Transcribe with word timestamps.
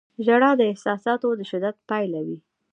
•ژړا 0.25 0.51
د 0.57 0.61
احساساتو 0.71 1.27
د 1.35 1.41
شدت 1.49 1.75
پایله 1.89 2.19
وي. 2.27 2.37